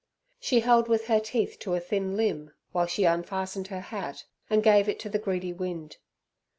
[0.39, 4.63] She held with her teeth to a thin limb, while she unfastened her hat and
[4.63, 5.97] gave it to the greedy wind.